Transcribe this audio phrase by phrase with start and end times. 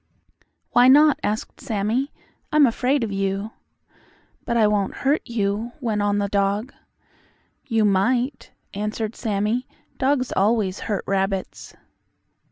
[0.71, 2.11] "Why not?" asked Sammie.
[2.51, 3.51] "I'm afraid of you."
[4.45, 6.73] "But I won't hurt you," went on the dog.
[7.67, 9.67] "You might," answered Sammie.
[9.99, 11.75] "Dogs always hurt rabbits."